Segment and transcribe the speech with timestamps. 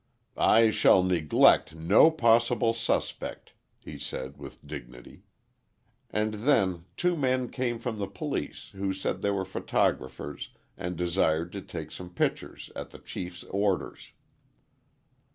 [0.35, 5.21] "I shall neglect no possible suspect," he said, with dignity.
[6.09, 11.51] And then two men came from the police, who said they were photographers and desired
[11.51, 14.09] to take some pictures, at the Chief's orders.